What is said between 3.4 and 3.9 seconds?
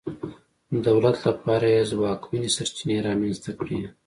کړې.